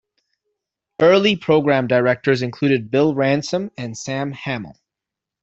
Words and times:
Early 0.99 1.35
program 1.35 1.85
directors 1.85 2.41
included 2.41 2.89
Bill 2.89 3.13
Ransom 3.13 3.69
and 3.77 3.95
Sam 3.95 4.31
Hamill. 4.31 4.75